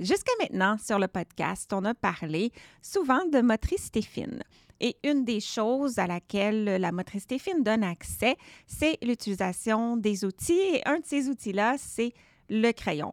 Jusqu'à 0.00 0.32
maintenant, 0.40 0.76
sur 0.78 1.00
le 1.00 1.08
podcast, 1.08 1.72
on 1.72 1.84
a 1.84 1.92
parlé 1.92 2.52
souvent 2.82 3.24
de 3.26 3.40
motricité 3.40 4.00
fine. 4.00 4.44
Et 4.80 4.96
une 5.02 5.24
des 5.24 5.40
choses 5.40 5.98
à 5.98 6.06
laquelle 6.06 6.64
la 6.64 6.92
motricité 6.92 7.40
fine 7.40 7.64
donne 7.64 7.82
accès, 7.82 8.36
c'est 8.68 8.96
l'utilisation 9.02 9.96
des 9.96 10.24
outils. 10.24 10.52
Et 10.52 10.86
un 10.86 11.00
de 11.00 11.04
ces 11.04 11.28
outils-là, 11.28 11.74
c'est 11.78 12.12
le 12.48 12.70
crayon. 12.70 13.12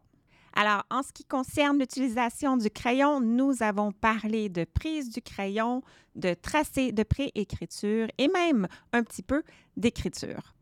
Alors, 0.52 0.84
en 0.88 1.02
ce 1.02 1.12
qui 1.12 1.24
concerne 1.24 1.80
l'utilisation 1.80 2.56
du 2.56 2.70
crayon, 2.70 3.20
nous 3.20 3.64
avons 3.64 3.90
parlé 3.90 4.48
de 4.48 4.64
prise 4.64 5.10
du 5.10 5.20
crayon, 5.20 5.82
de 6.14 6.34
tracé 6.34 6.92
de 6.92 7.02
préécriture 7.02 8.06
et 8.16 8.28
même 8.28 8.68
un 8.92 9.02
petit 9.02 9.22
peu 9.22 9.42
d'écriture. 9.76 10.54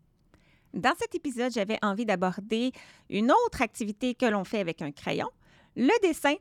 Dans 0.73 0.95
cet 0.99 1.15
épisode, 1.15 1.53
j'avais 1.53 1.79
envie 1.83 2.07
d'aborder 2.07 2.73
une 3.09 3.31
autre 3.31 3.61
activité 3.63 4.15
que 4.15 4.27
l'on 4.27 4.43
fait 4.43 4.59
avec 4.59 4.83
un 4.83 4.91
crayon, 4.91 5.31
le 5.77 5.93
dessin. 6.03 6.35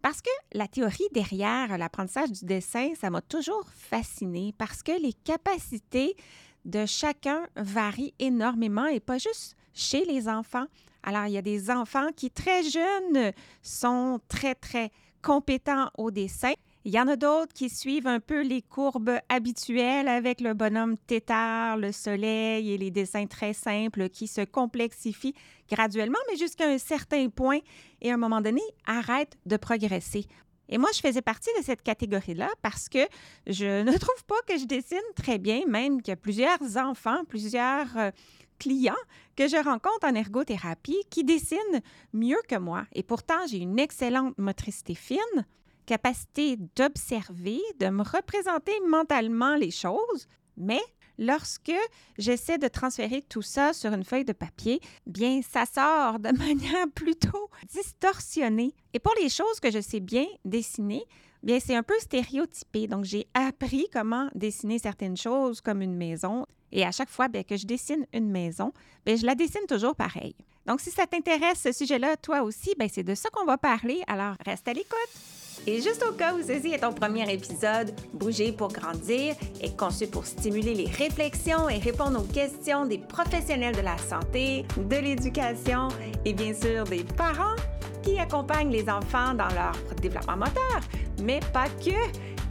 Parce 0.00 0.22
que 0.22 0.30
la 0.52 0.68
théorie 0.68 1.08
derrière 1.12 1.76
l'apprentissage 1.76 2.30
du 2.30 2.44
dessin, 2.44 2.92
ça 3.00 3.10
m'a 3.10 3.20
toujours 3.20 3.64
fasciné 3.74 4.54
parce 4.56 4.82
que 4.82 4.92
les 4.92 5.12
capacités 5.12 6.16
de 6.64 6.86
chacun 6.86 7.46
varient 7.56 8.14
énormément 8.18 8.86
et 8.86 9.00
pas 9.00 9.18
juste 9.18 9.56
chez 9.74 10.04
les 10.04 10.28
enfants. 10.28 10.66
Alors, 11.02 11.26
il 11.26 11.32
y 11.32 11.38
a 11.38 11.42
des 11.42 11.70
enfants 11.70 12.08
qui, 12.14 12.30
très 12.30 12.62
jeunes, 12.62 13.32
sont 13.62 14.20
très, 14.28 14.54
très 14.54 14.90
compétents 15.22 15.90
au 15.96 16.10
dessin. 16.10 16.52
Il 16.84 16.94
y 16.94 17.00
en 17.00 17.08
a 17.08 17.16
d'autres 17.16 17.52
qui 17.52 17.68
suivent 17.68 18.06
un 18.06 18.20
peu 18.20 18.42
les 18.42 18.62
courbes 18.62 19.18
habituelles 19.28 20.08
avec 20.08 20.40
le 20.40 20.54
bonhomme 20.54 20.96
tétard, 20.96 21.76
le 21.76 21.92
soleil 21.92 22.72
et 22.72 22.78
les 22.78 22.90
dessins 22.90 23.26
très 23.26 23.52
simples 23.52 24.08
qui 24.08 24.26
se 24.28 24.42
complexifient 24.42 25.34
graduellement, 25.68 26.18
mais 26.30 26.36
jusqu'à 26.36 26.68
un 26.68 26.78
certain 26.78 27.28
point 27.28 27.58
et 28.00 28.10
à 28.10 28.14
un 28.14 28.16
moment 28.16 28.40
donné 28.40 28.62
arrêtent 28.86 29.36
de 29.44 29.56
progresser. 29.56 30.26
Et 30.68 30.78
moi, 30.78 30.90
je 30.94 31.00
faisais 31.00 31.22
partie 31.22 31.50
de 31.58 31.64
cette 31.64 31.82
catégorie-là 31.82 32.50
parce 32.62 32.88
que 32.88 33.06
je 33.46 33.82
ne 33.82 33.96
trouve 33.96 34.24
pas 34.26 34.40
que 34.46 34.58
je 34.58 34.66
dessine 34.66 34.98
très 35.16 35.38
bien, 35.38 35.62
même 35.66 36.00
qu'il 36.00 36.12
y 36.12 36.12
a 36.12 36.16
plusieurs 36.16 36.76
enfants, 36.76 37.24
plusieurs 37.28 37.96
euh, 37.96 38.10
clients 38.58 38.94
que 39.36 39.48
je 39.48 39.56
rencontre 39.56 40.06
en 40.06 40.14
ergothérapie 40.14 41.00
qui 41.10 41.24
dessinent 41.24 41.82
mieux 42.12 42.40
que 42.48 42.56
moi. 42.56 42.84
Et 42.92 43.02
pourtant, 43.02 43.46
j'ai 43.48 43.58
une 43.58 43.78
excellente 43.78 44.36
motricité 44.38 44.94
fine, 44.94 45.46
capacité 45.88 46.58
d'observer, 46.76 47.60
de 47.80 47.88
me 47.88 48.02
représenter 48.02 48.78
mentalement 48.86 49.56
les 49.56 49.70
choses, 49.70 50.28
mais 50.58 50.82
lorsque 51.18 51.72
j'essaie 52.18 52.58
de 52.58 52.68
transférer 52.68 53.22
tout 53.22 53.40
ça 53.40 53.72
sur 53.72 53.94
une 53.94 54.04
feuille 54.04 54.26
de 54.26 54.34
papier, 54.34 54.80
bien, 55.06 55.40
ça 55.40 55.64
sort 55.64 56.18
de 56.18 56.28
manière 56.38 56.90
plutôt 56.94 57.48
distorsionnée. 57.72 58.74
Et 58.92 58.98
pour 58.98 59.14
les 59.20 59.30
choses 59.30 59.60
que 59.60 59.70
je 59.70 59.80
sais 59.80 60.00
bien 60.00 60.26
dessiner, 60.44 61.04
bien, 61.42 61.58
c'est 61.58 61.74
un 61.74 61.82
peu 61.82 61.98
stéréotypé. 62.00 62.86
Donc, 62.86 63.04
j'ai 63.04 63.26
appris 63.32 63.86
comment 63.90 64.28
dessiner 64.34 64.78
certaines 64.78 65.16
choses 65.16 65.62
comme 65.62 65.80
une 65.80 65.96
maison. 65.96 66.44
Et 66.70 66.84
à 66.84 66.92
chaque 66.92 67.08
fois 67.08 67.28
que 67.30 67.56
je 67.56 67.64
dessine 67.64 68.06
une 68.12 68.30
maison, 68.30 68.74
bien, 69.06 69.16
je 69.16 69.24
la 69.24 69.34
dessine 69.34 69.66
toujours 69.66 69.96
pareil. 69.96 70.36
Donc, 70.66 70.82
si 70.82 70.90
ça 70.90 71.06
t'intéresse, 71.06 71.62
ce 71.62 71.72
sujet-là, 71.72 72.18
toi 72.18 72.42
aussi, 72.42 72.74
bien, 72.78 72.88
c'est 72.92 73.04
de 73.04 73.14
ça 73.14 73.30
qu'on 73.30 73.46
va 73.46 73.56
parler. 73.56 74.02
Alors, 74.06 74.34
reste 74.44 74.68
à 74.68 74.74
l'écoute. 74.74 75.37
Et 75.68 75.82
juste 75.82 76.02
au 76.08 76.12
cas 76.12 76.32
où 76.32 76.38
ceci 76.40 76.72
est 76.72 76.78
ton 76.78 76.94
premier 76.94 77.30
épisode, 77.30 77.92
Bouger 78.14 78.52
pour 78.52 78.68
grandir 78.68 79.34
est 79.60 79.76
conçu 79.76 80.06
pour 80.06 80.24
stimuler 80.24 80.72
les 80.72 80.86
réflexions 80.86 81.68
et 81.68 81.76
répondre 81.76 82.20
aux 82.20 82.32
questions 82.32 82.86
des 82.86 82.96
professionnels 82.96 83.76
de 83.76 83.82
la 83.82 83.98
santé, 83.98 84.64
de 84.78 84.96
l'éducation 84.96 85.88
et 86.24 86.32
bien 86.32 86.54
sûr 86.54 86.84
des 86.84 87.04
parents 87.04 87.54
qui 88.02 88.18
accompagnent 88.18 88.70
les 88.70 88.88
enfants 88.88 89.34
dans 89.34 89.54
leur 89.54 89.74
développement 90.00 90.38
moteur, 90.38 90.80
mais 91.22 91.40
pas 91.52 91.68
que. 91.84 91.90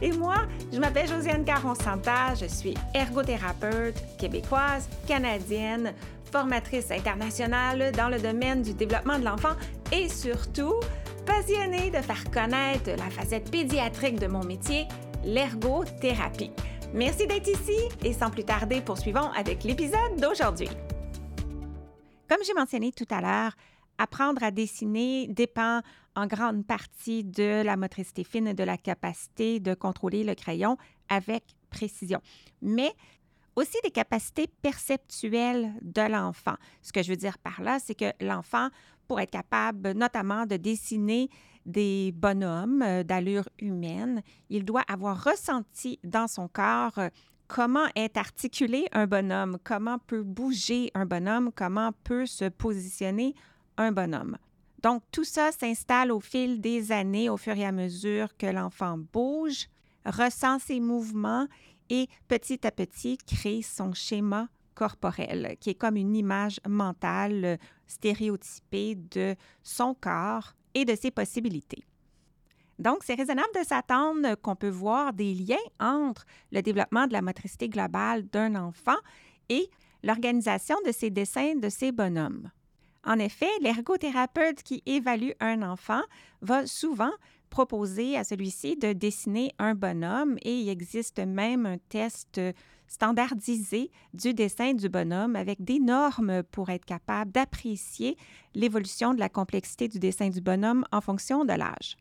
Et 0.00 0.12
moi, 0.12 0.36
je 0.72 0.78
m'appelle 0.78 1.08
Josiane 1.08 1.44
Caron-Santa, 1.44 2.36
je 2.40 2.46
suis 2.46 2.74
ergothérapeute 2.94 3.96
québécoise, 4.16 4.88
canadienne, 5.08 5.92
formatrice 6.30 6.92
internationale 6.92 7.90
dans 7.96 8.10
le 8.10 8.20
domaine 8.20 8.62
du 8.62 8.74
développement 8.74 9.18
de 9.18 9.24
l'enfant 9.24 9.56
et 9.90 10.08
surtout 10.08 10.74
passionnée 11.28 11.90
de 11.90 11.98
faire 11.98 12.24
connaître 12.30 12.90
la 12.96 13.10
facette 13.10 13.50
pédiatrique 13.50 14.18
de 14.18 14.26
mon 14.26 14.42
métier, 14.44 14.88
l'ergothérapie. 15.24 16.50
Merci 16.94 17.26
d'être 17.26 17.48
ici 17.48 17.76
et 18.02 18.14
sans 18.14 18.30
plus 18.30 18.44
tarder, 18.44 18.80
poursuivons 18.80 19.30
avec 19.32 19.62
l'épisode 19.62 20.18
d'aujourd'hui. 20.18 20.70
Comme 22.30 22.38
j'ai 22.46 22.54
mentionné 22.54 22.92
tout 22.92 23.06
à 23.10 23.20
l'heure, 23.20 23.52
apprendre 23.98 24.42
à 24.42 24.50
dessiner 24.50 25.26
dépend 25.28 25.82
en 26.16 26.26
grande 26.26 26.66
partie 26.66 27.24
de 27.24 27.62
la 27.62 27.76
motricité 27.76 28.24
fine 28.24 28.48
et 28.48 28.54
de 28.54 28.64
la 28.64 28.78
capacité 28.78 29.60
de 29.60 29.74
contrôler 29.74 30.24
le 30.24 30.34
crayon 30.34 30.78
avec 31.10 31.44
précision. 31.68 32.22
Mais 32.62 32.94
aussi 33.54 33.76
des 33.84 33.90
capacités 33.90 34.46
perceptuelles 34.62 35.74
de 35.82 36.02
l'enfant. 36.02 36.54
Ce 36.80 36.90
que 36.90 37.02
je 37.02 37.10
veux 37.10 37.16
dire 37.16 37.36
par 37.36 37.60
là, 37.60 37.78
c'est 37.84 37.94
que 37.94 38.12
l'enfant 38.24 38.68
pour 39.08 39.20
être 39.20 39.30
capable 39.30 39.92
notamment 39.92 40.46
de 40.46 40.56
dessiner 40.56 41.28
des 41.66 42.12
bonhommes 42.14 42.82
euh, 42.82 43.02
d'allure 43.02 43.48
humaine, 43.58 44.22
il 44.48 44.64
doit 44.64 44.84
avoir 44.88 45.24
ressenti 45.24 45.98
dans 46.04 46.28
son 46.28 46.48
corps 46.48 46.98
euh, 46.98 47.08
comment 47.48 47.86
est 47.94 48.16
articulé 48.16 48.86
un 48.92 49.06
bonhomme, 49.06 49.58
comment 49.64 49.98
peut 49.98 50.22
bouger 50.22 50.90
un 50.94 51.06
bonhomme, 51.06 51.50
comment 51.54 51.92
peut 52.04 52.26
se 52.26 52.48
positionner 52.48 53.34
un 53.76 53.92
bonhomme. 53.92 54.36
Donc, 54.82 55.02
tout 55.10 55.24
ça 55.24 55.50
s'installe 55.50 56.12
au 56.12 56.20
fil 56.20 56.60
des 56.60 56.92
années, 56.92 57.28
au 57.28 57.36
fur 57.36 57.56
et 57.56 57.66
à 57.66 57.72
mesure 57.72 58.36
que 58.36 58.46
l'enfant 58.46 58.96
bouge, 59.12 59.68
ressent 60.04 60.58
ses 60.60 60.78
mouvements 60.80 61.48
et 61.90 62.08
petit 62.28 62.66
à 62.66 62.70
petit 62.70 63.18
crée 63.18 63.62
son 63.62 63.92
schéma 63.92 64.48
corporel, 64.78 65.56
qui 65.58 65.70
est 65.70 65.74
comme 65.74 65.96
une 65.96 66.14
image 66.14 66.60
mentale 66.68 67.44
euh, 67.44 67.56
stéréotypée 67.88 68.94
de 68.94 69.34
son 69.64 69.92
corps 69.92 70.52
et 70.72 70.84
de 70.84 70.94
ses 70.94 71.10
possibilités. 71.10 71.84
Donc, 72.78 72.98
c'est 73.02 73.16
raisonnable 73.16 73.48
de 73.58 73.66
s'attendre 73.66 74.36
qu'on 74.36 74.54
peut 74.54 74.68
voir 74.68 75.12
des 75.12 75.34
liens 75.34 75.56
entre 75.80 76.24
le 76.52 76.62
développement 76.62 77.08
de 77.08 77.12
la 77.12 77.22
motricité 77.22 77.68
globale 77.68 78.22
d'un 78.28 78.54
enfant 78.54 79.00
et 79.48 79.68
l'organisation 80.04 80.76
de 80.86 80.92
ses 80.92 81.10
dessins 81.10 81.56
de 81.56 81.68
ses 81.68 81.90
bonhommes. 81.90 82.48
En 83.04 83.18
effet, 83.18 83.50
l'ergothérapeute 83.60 84.62
qui 84.62 84.84
évalue 84.86 85.32
un 85.40 85.62
enfant 85.62 86.02
va 86.40 86.66
souvent 86.66 87.12
proposer 87.48 88.16
à 88.16 88.24
celui-ci 88.24 88.76
de 88.76 88.92
dessiner 88.92 89.52
un 89.58 89.74
bonhomme 89.74 90.36
et 90.42 90.60
il 90.60 90.68
existe 90.68 91.18
même 91.18 91.66
un 91.66 91.78
test 91.88 92.40
standardisé 92.86 93.90
du 94.14 94.34
dessin 94.34 94.72
du 94.72 94.88
bonhomme 94.88 95.36
avec 95.36 95.62
des 95.62 95.78
normes 95.78 96.42
pour 96.44 96.70
être 96.70 96.84
capable 96.84 97.32
d'apprécier 97.32 98.16
l'évolution 98.54 99.14
de 99.14 99.20
la 99.20 99.28
complexité 99.28 99.88
du 99.88 99.98
dessin 99.98 100.30
du 100.30 100.40
bonhomme 100.40 100.84
en 100.90 101.00
fonction 101.00 101.44
de 101.44 101.52
l'âge. 101.52 101.96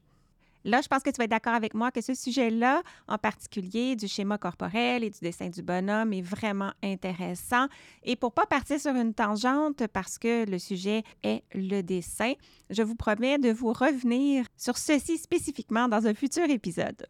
Là, 0.64 0.82
je 0.82 0.88
pense 0.88 1.04
que 1.04 1.10
tu 1.10 1.18
vas 1.18 1.26
être 1.26 1.32
d'accord 1.32 1.54
avec 1.54 1.74
moi 1.74 1.92
que 1.92 2.02
ce 2.02 2.14
sujet-là, 2.14 2.82
en 3.08 3.18
particulier 3.18 3.96
du 3.96 4.08
schéma 4.08 4.38
corporel 4.38 5.04
et 5.04 5.10
du 5.10 5.20
dessin 5.20 5.50
du 5.50 5.62
bonhomme, 5.62 6.14
est 6.14 6.22
vraiment 6.22 6.72
intéressant. 6.84 7.68
Et 8.04 8.16
pour 8.16 8.34
pas 8.34 8.46
partir 8.46 8.80
sur 8.80 8.96
une 8.96 9.14
tangente, 9.14 9.88
parce 9.88 10.18
que 10.18 10.50
le 10.50 10.60
sujet 10.60 11.04
est 11.24 11.44
le 11.54 11.82
dessin, 11.82 12.34
je 12.70 12.84
vous 12.84 12.96
promets 12.96 13.38
de 13.38 13.52
vous 13.52 13.72
revenir 13.72 14.46
sur 14.58 14.78
ceci 14.78 15.18
spécifiquement 15.18 15.88
dans 15.88 16.08
un 16.08 16.14
futur 16.14 16.50
épisode. 16.50 17.08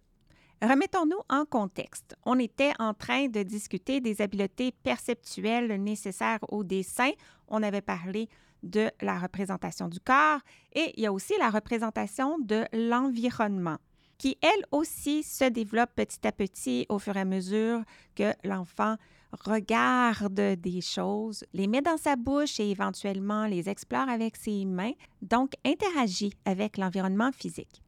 Remettons-nous 0.62 1.20
en 1.30 1.46
contexte. 1.46 2.16
On 2.26 2.40
était 2.40 2.74
en 2.80 2.96
train 2.96 3.28
de 3.28 3.44
discuter 3.44 4.02
des 4.02 4.22
habiletés 4.22 4.72
perceptuelles 4.72 5.82
nécessaires 5.82 6.40
au 6.50 6.64
dessin. 6.64 7.12
On 7.48 7.62
avait 7.62 7.82
parlé 7.82 8.28
de 8.64 8.90
la 9.02 9.20
représentation 9.20 9.88
du 9.88 10.00
corps 10.00 10.40
et 10.74 10.94
il 10.98 11.04
y 11.04 11.06
a 11.06 11.14
aussi 11.14 11.34
la 11.38 11.52
représentation 11.52 12.40
de 12.40 12.66
l'environnement 12.74 13.78
qui, 14.18 14.36
elle 14.42 14.66
aussi, 14.72 15.22
se 15.22 15.46
développe 15.46 15.92
petit 15.96 16.26
à 16.26 16.32
petit 16.32 16.88
au 16.90 16.98
fur 16.98 17.16
et 17.18 17.22
à 17.22 17.26
mesure 17.26 17.84
que 18.16 18.34
l'enfant 18.44 18.96
regarde 19.32 20.34
des 20.34 20.82
choses, 20.82 21.44
les 21.54 21.68
met 21.68 21.82
dans 21.82 21.98
sa 21.98 22.16
bouche 22.16 22.60
et 22.60 22.72
éventuellement 22.72 23.46
les 23.46 23.70
explore 23.70 24.10
avec 24.10 24.36
ses 24.36 24.66
mains, 24.66 24.94
donc 25.22 25.52
interagit 25.64 26.34
avec 26.46 26.78
l'environnement 26.78 27.32
physique. 27.32 27.84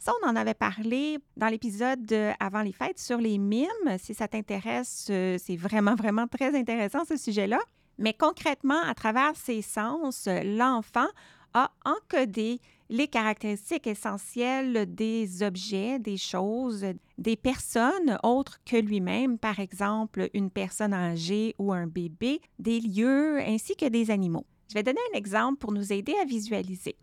Ça, 0.00 0.12
on 0.22 0.28
en 0.30 0.34
avait 0.34 0.54
parlé 0.54 1.18
dans 1.36 1.48
l'épisode 1.48 2.10
avant 2.40 2.62
les 2.62 2.72
fêtes 2.72 2.98
sur 2.98 3.18
les 3.18 3.36
mimes. 3.36 3.68
Si 3.98 4.14
ça 4.14 4.28
t'intéresse, 4.28 5.08
euh, 5.10 5.36
c'est 5.38 5.56
vraiment, 5.56 5.94
vraiment 5.94 6.26
très 6.26 6.58
intéressant 6.58 7.04
ce 7.04 7.18
sujet-là. 7.18 7.58
Mais 7.98 8.14
concrètement, 8.14 8.80
à 8.82 8.94
travers 8.94 9.36
ses 9.36 9.60
sens, 9.60 10.26
l'enfant 10.42 11.08
a 11.52 11.70
encodé 11.84 12.60
les 12.88 13.08
caractéristiques 13.08 13.86
essentielles 13.86 14.86
des 14.88 15.42
objets, 15.42 15.98
des 15.98 16.16
choses, 16.16 16.86
des 17.18 17.36
personnes 17.36 18.18
autres 18.22 18.58
que 18.64 18.78
lui-même, 18.78 19.36
par 19.36 19.60
exemple 19.60 20.30
une 20.32 20.50
personne 20.50 20.94
âgée 20.94 21.54
ou 21.58 21.74
un 21.74 21.86
bébé, 21.86 22.40
des 22.58 22.80
lieux 22.80 23.38
ainsi 23.40 23.76
que 23.76 23.86
des 23.86 24.10
animaux. 24.10 24.46
Je 24.70 24.74
vais 24.74 24.82
donner 24.82 25.00
un 25.12 25.18
exemple 25.18 25.58
pour 25.58 25.72
nous 25.72 25.92
aider 25.92 26.14
à 26.22 26.24
visualiser. 26.24 26.96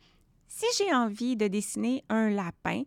Si 0.57 0.65
j'ai 0.77 0.91
envie 0.91 1.35
de 1.35 1.47
dessiner 1.47 2.03
un 2.09 2.31
lapin, 2.31 2.81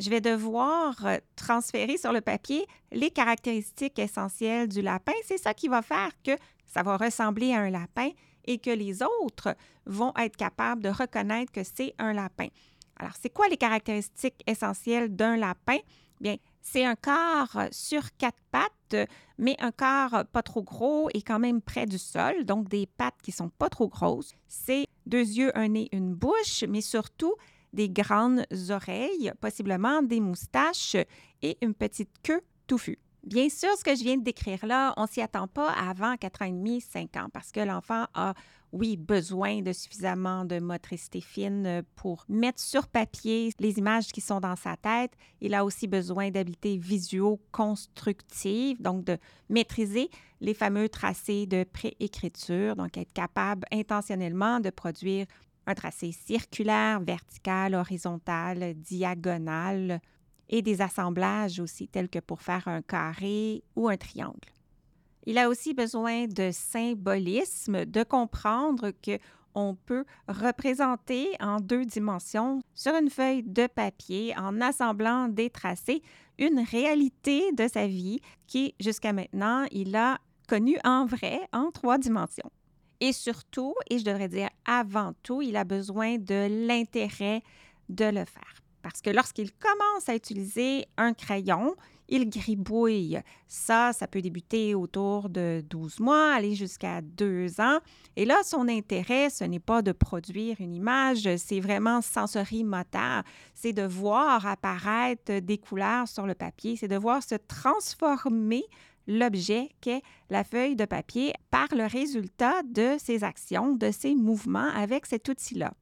je 0.00 0.10
vais 0.10 0.20
devoir 0.20 1.06
euh, 1.06 1.18
transférer 1.36 1.96
sur 1.96 2.12
le 2.12 2.20
papier 2.20 2.66
les 2.90 3.10
caractéristiques 3.10 3.98
essentielles 4.00 4.66
du 4.66 4.82
lapin. 4.82 5.12
C'est 5.24 5.38
ça 5.38 5.54
qui 5.54 5.68
va 5.68 5.82
faire 5.82 6.10
que 6.24 6.32
ça 6.66 6.82
va 6.82 6.96
ressembler 6.96 7.52
à 7.52 7.60
un 7.60 7.70
lapin 7.70 8.10
et 8.44 8.58
que 8.58 8.70
les 8.70 9.04
autres 9.04 9.54
vont 9.86 10.12
être 10.18 10.36
capables 10.36 10.82
de 10.82 10.88
reconnaître 10.88 11.52
que 11.52 11.62
c'est 11.62 11.94
un 11.98 12.12
lapin. 12.12 12.48
Alors, 12.96 13.12
c'est 13.20 13.30
quoi 13.30 13.46
les 13.48 13.56
caractéristiques 13.56 14.42
essentielles 14.48 15.14
d'un 15.14 15.36
lapin? 15.36 15.78
Bien, 16.20 16.36
c'est 16.60 16.84
un 16.84 16.96
corps 16.96 17.68
sur 17.70 18.16
quatre 18.16 18.42
pattes, 18.50 19.08
mais 19.38 19.54
un 19.60 19.70
corps 19.70 20.24
pas 20.32 20.42
trop 20.42 20.62
gros 20.62 21.08
et 21.14 21.22
quand 21.22 21.38
même 21.38 21.62
près 21.62 21.86
du 21.86 21.98
sol, 21.98 22.44
donc 22.44 22.68
des 22.68 22.86
pattes 22.86 23.20
qui 23.22 23.30
sont 23.30 23.48
pas 23.48 23.68
trop 23.68 23.88
grosses. 23.88 24.34
C'est 24.48 24.86
deux 25.12 25.18
yeux, 25.18 25.52
un 25.56 25.68
nez, 25.68 25.90
une 25.92 26.14
bouche, 26.14 26.64
mais 26.66 26.80
surtout 26.80 27.34
des 27.74 27.90
grandes 27.90 28.46
oreilles, 28.70 29.30
possiblement 29.42 30.02
des 30.02 30.20
moustaches 30.20 30.96
et 31.42 31.58
une 31.60 31.74
petite 31.74 32.10
queue 32.22 32.40
touffue. 32.66 32.98
Bien 33.24 33.48
sûr, 33.48 33.70
ce 33.78 33.84
que 33.84 33.94
je 33.94 34.02
viens 34.02 34.16
de 34.16 34.24
décrire 34.24 34.66
là, 34.66 34.92
on 34.96 35.06
s'y 35.06 35.20
attend 35.20 35.46
pas 35.46 35.70
avant 35.70 36.16
4 36.16 36.42
ans 36.42 36.46
et 36.46 36.50
demi, 36.50 36.80
5 36.80 37.16
ans, 37.16 37.28
parce 37.32 37.52
que 37.52 37.60
l'enfant 37.60 38.06
a, 38.14 38.34
oui, 38.72 38.96
besoin 38.96 39.62
de 39.62 39.72
suffisamment 39.72 40.44
de 40.44 40.58
motricité 40.58 41.20
fine 41.20 41.84
pour 41.94 42.24
mettre 42.28 42.60
sur 42.60 42.88
papier 42.88 43.52
les 43.60 43.78
images 43.78 44.08
qui 44.08 44.20
sont 44.20 44.40
dans 44.40 44.56
sa 44.56 44.76
tête. 44.76 45.12
Il 45.40 45.54
a 45.54 45.64
aussi 45.64 45.86
besoin 45.86 46.32
d'habiletés 46.32 46.78
visuo-constructives, 46.78 48.82
donc 48.82 49.04
de 49.04 49.16
maîtriser 49.48 50.10
les 50.40 50.54
fameux 50.54 50.88
tracés 50.88 51.46
de 51.46 51.62
préécriture, 51.62 52.74
donc 52.74 52.98
être 52.98 53.12
capable 53.12 53.68
intentionnellement 53.70 54.58
de 54.58 54.70
produire 54.70 55.26
un 55.68 55.74
tracé 55.74 56.10
circulaire, 56.10 57.00
vertical, 57.00 57.76
horizontal, 57.76 58.74
diagonal, 58.74 60.00
et 60.52 60.62
des 60.62 60.82
assemblages 60.82 61.58
aussi, 61.58 61.88
tels 61.88 62.10
que 62.10 62.20
pour 62.20 62.42
faire 62.42 62.68
un 62.68 62.82
carré 62.82 63.64
ou 63.74 63.88
un 63.88 63.96
triangle. 63.96 64.52
Il 65.26 65.38
a 65.38 65.48
aussi 65.48 65.72
besoin 65.72 66.26
de 66.26 66.50
symbolisme, 66.52 67.86
de 67.86 68.02
comprendre 68.04 68.92
que 69.02 69.18
on 69.54 69.74
peut 69.74 70.04
représenter 70.28 71.28
en 71.40 71.60
deux 71.60 71.84
dimensions 71.84 72.62
sur 72.74 72.94
une 72.94 73.10
feuille 73.10 73.42
de 73.42 73.66
papier 73.66 74.34
en 74.38 74.60
assemblant 74.62 75.28
des 75.28 75.50
tracés 75.50 76.02
une 76.38 76.60
réalité 76.60 77.52
de 77.52 77.68
sa 77.68 77.86
vie 77.86 78.20
qui, 78.46 78.74
jusqu'à 78.80 79.12
maintenant, 79.12 79.66
il 79.70 79.94
a 79.94 80.18
connue 80.48 80.78
en 80.84 81.04
vrai 81.04 81.40
en 81.52 81.70
trois 81.70 81.98
dimensions. 81.98 82.50
Et 83.00 83.12
surtout, 83.12 83.74
et 83.90 83.98
je 83.98 84.04
devrais 84.04 84.28
dire 84.28 84.48
avant 84.64 85.12
tout, 85.22 85.42
il 85.42 85.56
a 85.56 85.64
besoin 85.64 86.16
de 86.16 86.66
l'intérêt 86.66 87.42
de 87.88 88.06
le 88.06 88.24
faire. 88.24 88.61
Parce 88.82 89.00
que 89.00 89.10
lorsqu'il 89.10 89.52
commence 89.52 90.08
à 90.08 90.14
utiliser 90.14 90.86
un 90.96 91.14
crayon, 91.14 91.76
il 92.08 92.28
gribouille. 92.28 93.20
Ça, 93.46 93.92
ça 93.92 94.06
peut 94.06 94.20
débuter 94.20 94.74
autour 94.74 95.28
de 95.28 95.64
12 95.70 96.00
mois, 96.00 96.34
aller 96.34 96.54
jusqu'à 96.54 97.00
2 97.00 97.60
ans. 97.60 97.78
Et 98.16 98.24
là, 98.24 98.42
son 98.44 98.68
intérêt, 98.68 99.30
ce 99.30 99.44
n'est 99.44 99.60
pas 99.60 99.82
de 99.82 99.92
produire 99.92 100.56
une 100.60 100.74
image, 100.74 101.28
c'est 101.36 101.60
vraiment 101.60 102.02
sensorimoteur. 102.02 103.22
C'est 103.54 103.72
de 103.72 103.82
voir 103.82 104.46
apparaître 104.46 105.38
des 105.38 105.58
couleurs 105.58 106.08
sur 106.08 106.26
le 106.26 106.34
papier, 106.34 106.76
c'est 106.76 106.88
de 106.88 106.96
voir 106.96 107.22
se 107.22 107.36
transformer 107.36 108.64
l'objet 109.06 109.70
qu'est 109.80 110.02
la 110.30 110.44
feuille 110.44 110.76
de 110.76 110.84
papier 110.84 111.32
par 111.50 111.68
le 111.72 111.86
résultat 111.86 112.62
de 112.62 112.96
ses 112.98 113.24
actions, 113.24 113.74
de 113.74 113.90
ses 113.90 114.14
mouvements 114.14 114.70
avec 114.74 115.06
cet 115.06 115.28
outil-là. 115.28 115.72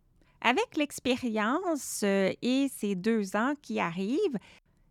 Avec 0.41 0.77
l'expérience 0.77 2.01
euh, 2.03 2.33
et 2.43 2.69
ces 2.75 2.95
deux 2.95 3.37
ans 3.37 3.55
qui 3.61 3.79
arrivent, 3.79 4.39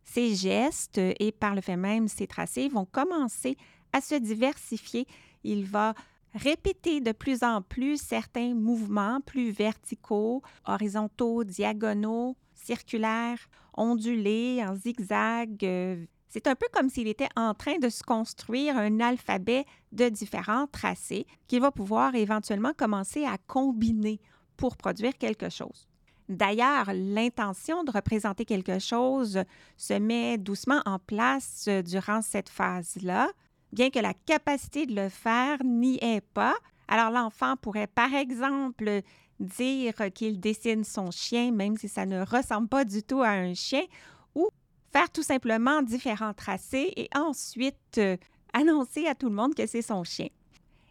ces 0.04 0.36
gestes 0.36 0.98
et 0.98 1.32
par 1.32 1.56
le 1.56 1.62
fait 1.62 1.78
même 1.78 2.08
ces 2.08 2.28
tracés 2.28 2.68
vont 2.68 2.86
commencer 2.86 3.58
à 3.94 4.02
se 4.02 4.16
diversifier. 4.16 5.06
Il 5.44 5.66
va 5.66 5.94
répéter 6.34 7.02
de 7.02 7.12
plus 7.12 7.44
en 7.44 7.62
plus 7.62 8.02
certains 8.02 8.54
mouvements 8.54 9.22
plus 9.22 9.52
verticaux, 9.52 10.42
horizontaux, 10.66 11.44
diagonaux, 11.44 12.36
circulaires, 12.54 13.50
ondulés, 13.74 14.64
en 14.66 14.76
zigzag. 14.76 15.64
Euh, 15.64 16.06
c'est 16.28 16.48
un 16.48 16.56
peu 16.56 16.68
comme 16.72 16.90
s'il 16.90 17.08
était 17.08 17.30
en 17.36 17.56
train 17.56 17.80
de 17.80 17.90
se 17.90 18.04
construire 18.04 18.78
un 18.78 19.00
alphabet 19.00 19.66
de 19.92 20.10
différents 20.10 20.68
tracés 20.68 21.26
qu'il 21.48 21.62
va 21.62 21.72
pouvoir 21.72 22.14
éventuellement 22.14 22.74
commencer 22.78 23.26
à 23.26 23.38
combiner 23.48 24.20
pour 24.60 24.76
produire 24.76 25.18
quelque 25.18 25.50
chose. 25.50 25.88
D'ailleurs, 26.28 26.92
l'intention 26.94 27.84
de 27.86 27.92
représenter 27.92 28.44
quelque 28.44 28.78
chose 28.78 29.42
se 29.78 29.94
met 29.94 30.38
doucement 30.38 30.82
en 30.86 31.00
place 31.00 31.66
euh, 31.68 31.82
durant 31.82 32.22
cette 32.22 32.50
phase-là, 32.50 33.30
bien 33.72 33.90
que 33.90 34.00
la 34.00 34.14
capacité 34.14 34.86
de 34.86 34.94
le 34.94 35.10
faire 35.10 35.64
n'y 35.64 35.96
est 36.04 36.22
pas. 36.34 36.56
Alors 36.90 37.10
l'enfant 37.10 37.56
pourrait 37.56 37.88
par 37.88 38.14
exemple 38.14 39.02
dire 39.40 39.94
qu'il 40.14 40.40
dessine 40.40 40.84
son 40.84 41.10
chien, 41.10 41.52
même 41.52 41.78
si 41.78 41.88
ça 41.88 42.06
ne 42.06 42.24
ressemble 42.24 42.68
pas 42.68 42.84
du 42.84 43.02
tout 43.02 43.22
à 43.22 43.30
un 43.30 43.54
chien, 43.54 43.86
ou 44.36 44.50
faire 44.92 45.10
tout 45.10 45.24
simplement 45.24 45.82
différents 45.82 46.34
tracés 46.34 46.92
et 46.98 47.10
ensuite 47.16 47.98
euh, 47.98 48.18
annoncer 48.54 49.08
à 49.08 49.16
tout 49.16 49.30
le 49.30 49.36
monde 49.36 49.56
que 49.56 49.66
c'est 49.66 49.82
son 49.82 50.04
chien. 50.04 50.28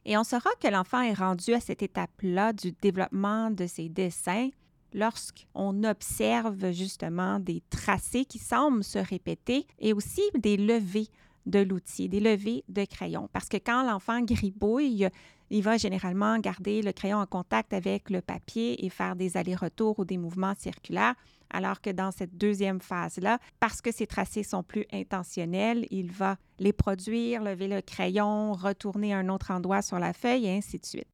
Et 0.05 0.17
on 0.17 0.25
saura 0.25 0.51
que 0.61 0.69
l'enfant 0.69 1.01
est 1.01 1.15
rendu 1.15 1.55
à 1.55 1.61
cette 1.61 1.83
étape-là 1.83 2.53
du 2.53 2.73
développement 2.73 3.51
de 3.51 3.67
ses 3.67 3.89
dessins 3.89 4.51
lorsqu'on 4.95 5.85
observe 5.85 6.73
justement 6.73 7.39
des 7.39 7.63
tracés 7.71 8.25
qui 8.25 8.39
semblent 8.39 8.85
se 8.85 8.99
répéter 8.99 9.67
et 9.79 9.93
aussi 9.93 10.23
des 10.35 10.57
levées 10.57 11.09
de 11.47 11.61
l'outil, 11.61 12.09
des 12.09 12.21
levées 12.21 12.65
de 12.69 12.85
crayon. 12.85 13.29
Parce 13.33 13.49
que 13.49 13.57
quand 13.57 13.83
l'enfant 13.83 14.21
gribouille, 14.21 15.09
il 15.51 15.63
va 15.63 15.77
généralement 15.79 16.39
garder 16.39 16.83
le 16.83 16.93
crayon 16.93 17.19
en 17.19 17.27
contact 17.27 17.73
avec 17.73 18.11
le 18.11 18.21
papier 18.21 18.85
et 18.85 18.91
faire 18.91 19.17
des 19.17 19.37
allers-retours 19.37 19.99
ou 19.99 20.05
des 20.05 20.19
mouvements 20.19 20.55
circulaires, 20.59 21.15
alors 21.51 21.81
que 21.81 21.91
dans 21.91 22.11
cette 22.11 22.37
deuxième 22.37 22.81
phase-là, 22.81 23.39
parce 23.61 23.81
que 23.81 23.93
ces 23.93 24.07
tracés 24.07 24.43
sont 24.43 24.63
plus 24.63 24.85
intentionnels, 24.93 25.87
il 25.91 26.11
va 26.11 26.37
les 26.59 26.73
produire, 26.73 27.43
lever 27.43 27.69
le 27.69 27.81
crayon, 27.81 28.53
retourner 28.53 29.15
à 29.15 29.19
un 29.19 29.29
autre 29.29 29.51
endroit 29.51 29.83
sur 29.83 29.99
la 29.99 30.13
feuille 30.13 30.47
et 30.47 30.57
ainsi 30.57 30.79
de 30.79 30.87
suite. 30.87 31.09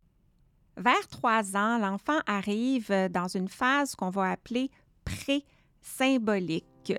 Vers 0.77 1.09
trois 1.09 1.57
ans, 1.57 1.79
l'enfant 1.79 2.19
arrive 2.27 2.93
dans 3.11 3.29
une 3.29 3.49
phase 3.49 3.95
qu'on 3.95 4.11
va 4.11 4.33
appeler 4.33 4.71
pré-symbolique. 5.05 6.93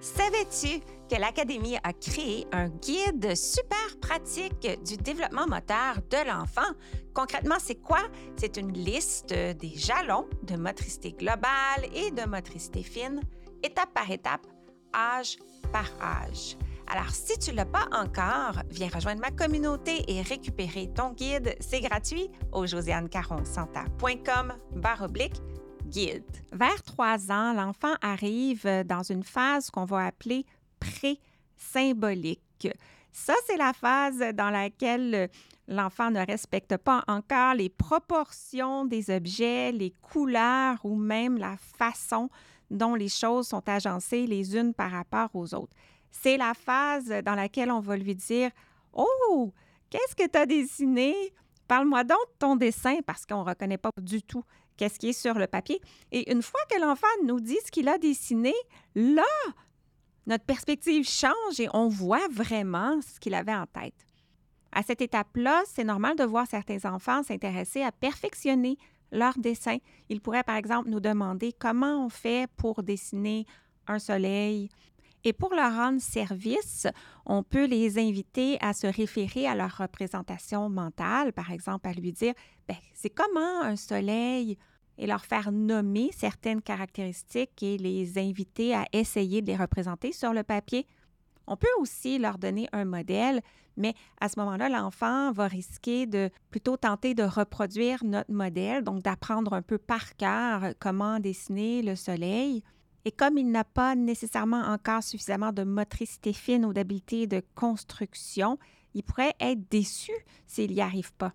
Savais-tu 0.00 0.80
l'Académie 1.16 1.76
a 1.82 1.92
créé 1.92 2.46
un 2.52 2.68
guide 2.68 3.36
super 3.36 3.98
pratique 4.00 4.68
du 4.84 4.96
développement 4.96 5.46
moteur 5.46 5.96
de 6.10 6.28
l'enfant? 6.28 6.72
Concrètement, 7.12 7.56
c'est 7.58 7.76
quoi? 7.76 8.00
C'est 8.36 8.56
une 8.56 8.72
liste 8.72 9.32
des 9.32 9.72
jalons 9.76 10.26
de 10.42 10.56
motricité 10.56 11.12
globale 11.12 11.84
et 11.94 12.10
de 12.10 12.24
motricité 12.28 12.82
fine, 12.82 13.20
étape 13.62 13.92
par 13.94 14.10
étape, 14.10 14.46
âge 14.94 15.38
par 15.72 15.90
âge. 16.00 16.56
Alors, 16.86 17.10
si 17.10 17.38
tu 17.38 17.50
ne 17.52 17.56
l'as 17.56 17.64
pas 17.64 17.88
encore, 17.92 18.62
viens 18.70 18.88
rejoindre 18.88 19.20
ma 19.20 19.30
communauté 19.30 20.04
et 20.06 20.20
récupérer 20.22 20.90
ton 20.94 21.12
guide. 21.12 21.56
C'est 21.60 21.80
gratuit 21.80 22.30
au 22.52 22.66
josianecaronsanta.com 22.66 24.52
oblique 25.02 25.40
guide. 25.86 26.24
Vers 26.52 26.82
trois 26.82 27.30
ans, 27.30 27.52
l'enfant 27.54 27.94
arrive 28.02 28.66
dans 28.84 29.02
une 29.02 29.22
phase 29.22 29.70
qu'on 29.70 29.84
va 29.84 30.06
appeler 30.06 30.44
pré-symbolique. 30.84 32.68
Ça, 33.12 33.34
c'est 33.46 33.56
la 33.56 33.72
phase 33.72 34.18
dans 34.34 34.50
laquelle 34.50 35.30
l'enfant 35.68 36.10
ne 36.10 36.24
respecte 36.26 36.76
pas 36.76 37.04
encore 37.06 37.54
les 37.54 37.68
proportions 37.68 38.84
des 38.84 39.10
objets, 39.10 39.72
les 39.72 39.92
couleurs 40.02 40.78
ou 40.84 40.96
même 40.96 41.38
la 41.38 41.56
façon 41.56 42.28
dont 42.70 42.94
les 42.94 43.08
choses 43.08 43.48
sont 43.48 43.66
agencées 43.68 44.26
les 44.26 44.56
unes 44.56 44.74
par 44.74 44.90
rapport 44.90 45.30
aux 45.34 45.54
autres. 45.54 45.76
C'est 46.10 46.36
la 46.36 46.54
phase 46.54 47.08
dans 47.24 47.34
laquelle 47.34 47.70
on 47.70 47.80
va 47.80 47.96
lui 47.96 48.14
dire 48.14 48.50
Oh, 48.92 49.52
qu'est-ce 49.90 50.14
que 50.14 50.28
tu 50.28 50.38
as 50.38 50.46
dessiné? 50.46 51.14
Parle-moi 51.66 52.04
donc 52.04 52.18
de 52.18 52.38
ton 52.38 52.56
dessin 52.56 52.98
parce 53.06 53.24
qu'on 53.26 53.44
ne 53.44 53.48
reconnaît 53.48 53.78
pas 53.78 53.90
du 54.00 54.22
tout 54.22 54.44
qu'est-ce 54.76 54.98
qui 54.98 55.10
est 55.10 55.12
sur 55.12 55.34
le 55.34 55.46
papier. 55.46 55.80
Et 56.12 56.30
une 56.32 56.42
fois 56.42 56.60
que 56.70 56.80
l'enfant 56.80 57.06
nous 57.24 57.40
dit 57.40 57.58
ce 57.64 57.70
qu'il 57.70 57.88
a 57.88 57.98
dessiné, 57.98 58.54
là, 58.94 59.22
notre 60.26 60.44
perspective 60.44 61.08
change 61.08 61.58
et 61.58 61.68
on 61.72 61.88
voit 61.88 62.26
vraiment 62.30 63.00
ce 63.02 63.20
qu'il 63.20 63.34
avait 63.34 63.54
en 63.54 63.66
tête. 63.66 64.06
À 64.72 64.82
cette 64.82 65.02
étape-là, 65.02 65.62
c'est 65.66 65.84
normal 65.84 66.16
de 66.16 66.24
voir 66.24 66.46
certains 66.46 66.84
enfants 66.90 67.22
s'intéresser 67.22 67.82
à 67.82 67.92
perfectionner 67.92 68.76
leur 69.12 69.38
dessin. 69.38 69.78
Ils 70.08 70.20
pourraient, 70.20 70.42
par 70.42 70.56
exemple, 70.56 70.88
nous 70.88 71.00
demander 71.00 71.52
comment 71.52 72.04
on 72.04 72.08
fait 72.08 72.48
pour 72.56 72.82
dessiner 72.82 73.46
un 73.86 73.98
soleil, 73.98 74.68
et 75.24 75.32
pour 75.32 75.54
leur 75.54 75.74
rendre 75.74 76.00
service, 76.00 76.86
on 77.24 77.42
peut 77.42 77.64
les 77.64 77.98
inviter 77.98 78.58
à 78.60 78.74
se 78.74 78.86
référer 78.86 79.46
à 79.46 79.54
leur 79.54 79.78
représentation 79.78 80.68
mentale, 80.68 81.32
par 81.32 81.50
exemple 81.50 81.88
à 81.88 81.92
lui 81.92 82.12
dire, 82.12 82.34
ben, 82.68 82.76
c'est 82.92 83.08
comment 83.08 83.62
un 83.62 83.76
soleil 83.76 84.58
et 84.98 85.06
leur 85.06 85.24
faire 85.24 85.52
nommer 85.52 86.10
certaines 86.12 86.62
caractéristiques 86.62 87.62
et 87.62 87.78
les 87.78 88.18
inviter 88.18 88.74
à 88.74 88.84
essayer 88.92 89.42
de 89.42 89.48
les 89.48 89.56
représenter 89.56 90.12
sur 90.12 90.32
le 90.32 90.42
papier. 90.42 90.86
On 91.46 91.56
peut 91.56 91.66
aussi 91.78 92.18
leur 92.18 92.38
donner 92.38 92.68
un 92.72 92.84
modèle, 92.84 93.42
mais 93.76 93.94
à 94.20 94.28
ce 94.28 94.38
moment-là, 94.40 94.68
l'enfant 94.68 95.32
va 95.32 95.46
risquer 95.46 96.06
de 96.06 96.30
plutôt 96.50 96.76
tenter 96.76 97.14
de 97.14 97.22
reproduire 97.22 98.04
notre 98.04 98.32
modèle, 98.32 98.82
donc 98.82 99.02
d'apprendre 99.02 99.52
un 99.52 99.62
peu 99.62 99.78
par 99.78 100.16
cœur 100.16 100.74
comment 100.78 101.20
dessiner 101.20 101.82
le 101.82 101.96
soleil. 101.96 102.62
Et 103.04 103.12
comme 103.12 103.36
il 103.36 103.50
n'a 103.50 103.64
pas 103.64 103.94
nécessairement 103.94 104.62
encore 104.62 105.02
suffisamment 105.02 105.52
de 105.52 105.64
motricité 105.64 106.32
fine 106.32 106.64
ou 106.64 106.72
d'habileté 106.72 107.26
de 107.26 107.42
construction, 107.54 108.58
il 108.94 109.02
pourrait 109.02 109.34
être 109.40 109.68
déçu 109.68 110.12
s'il 110.46 110.72
n'y 110.72 110.80
arrive 110.80 111.12
pas. 111.14 111.34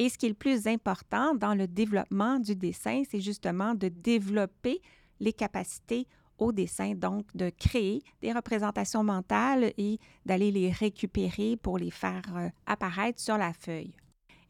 Et 0.00 0.08
ce 0.08 0.16
qui 0.16 0.24
est 0.24 0.30
le 0.30 0.34
plus 0.34 0.66
important 0.66 1.34
dans 1.34 1.54
le 1.54 1.68
développement 1.68 2.38
du 2.38 2.56
dessin, 2.56 3.02
c'est 3.10 3.20
justement 3.20 3.74
de 3.74 3.88
développer 3.88 4.80
les 5.20 5.34
capacités 5.34 6.08
au 6.38 6.52
dessin, 6.52 6.94
donc 6.94 7.26
de 7.36 7.50
créer 7.50 8.02
des 8.22 8.32
représentations 8.32 9.04
mentales 9.04 9.74
et 9.76 9.98
d'aller 10.24 10.52
les 10.52 10.70
récupérer 10.70 11.58
pour 11.58 11.76
les 11.76 11.90
faire 11.90 12.22
euh, 12.34 12.48
apparaître 12.64 13.20
sur 13.20 13.36
la 13.36 13.52
feuille. 13.52 13.92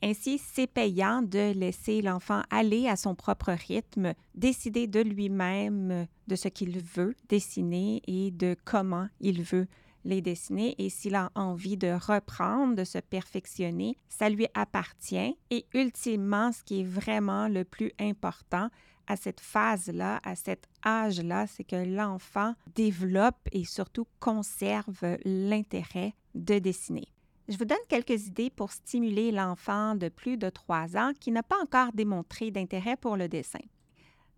Ainsi, 0.00 0.38
c'est 0.38 0.68
payant 0.68 1.20
de 1.20 1.52
laisser 1.52 2.00
l'enfant 2.00 2.42
aller 2.50 2.86
à 2.86 2.94
son 2.94 3.16
propre 3.16 3.50
rythme, 3.50 4.14
décider 4.36 4.86
de 4.86 5.00
lui-même 5.00 6.06
de 6.28 6.36
ce 6.36 6.46
qu'il 6.46 6.78
veut 6.78 7.16
dessiner 7.28 8.02
et 8.06 8.30
de 8.30 8.54
comment 8.64 9.08
il 9.18 9.42
veut 9.42 9.66
les 10.04 10.20
dessiner 10.20 10.74
et 10.78 10.88
s'il 10.88 11.14
a 11.14 11.30
envie 11.34 11.76
de 11.76 11.92
reprendre, 11.92 12.74
de 12.74 12.84
se 12.84 12.98
perfectionner, 12.98 13.96
ça 14.08 14.28
lui 14.28 14.46
appartient. 14.54 15.36
Et 15.50 15.66
ultimement, 15.74 16.52
ce 16.52 16.62
qui 16.62 16.80
est 16.80 16.84
vraiment 16.84 17.48
le 17.48 17.64
plus 17.64 17.92
important 17.98 18.68
à 19.06 19.16
cette 19.16 19.40
phase-là, 19.40 20.20
à 20.22 20.36
cet 20.36 20.68
âge-là, 20.86 21.46
c'est 21.46 21.64
que 21.64 21.76
l'enfant 21.76 22.54
développe 22.74 23.48
et 23.52 23.64
surtout 23.64 24.06
conserve 24.20 25.18
l'intérêt 25.24 26.14
de 26.34 26.58
dessiner. 26.58 27.08
Je 27.48 27.56
vous 27.58 27.64
donne 27.64 27.78
quelques 27.88 28.28
idées 28.28 28.50
pour 28.50 28.70
stimuler 28.70 29.32
l'enfant 29.32 29.96
de 29.96 30.08
plus 30.08 30.36
de 30.36 30.48
3 30.48 30.96
ans 30.96 31.12
qui 31.18 31.32
n'a 31.32 31.42
pas 31.42 31.60
encore 31.60 31.92
démontré 31.92 32.52
d'intérêt 32.52 32.96
pour 32.96 33.16
le 33.16 33.28
dessin. 33.28 33.58